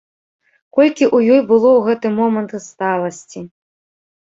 Колькі 0.77 1.05
ў 1.15 1.37
ёй 1.37 1.41
было 1.53 1.69
ў 1.77 1.85
гэты 1.91 2.07
момант 2.19 2.51
сталасці! 2.69 3.41